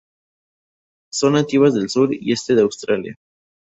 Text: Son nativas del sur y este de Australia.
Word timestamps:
Son 1.11 1.33
nativas 1.33 1.75
del 1.75 1.87
sur 1.89 2.09
y 2.11 2.31
este 2.31 2.55
de 2.55 2.63
Australia. 2.63 3.13